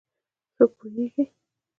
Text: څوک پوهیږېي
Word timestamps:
څوک 0.55 0.71
پوهیږېي 0.77 1.23